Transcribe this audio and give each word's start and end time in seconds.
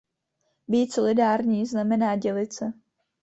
Být 0.67 0.93
solidární 0.93 1.65
znamená 1.65 2.15
dělit 2.15 2.53
se. 2.53 2.73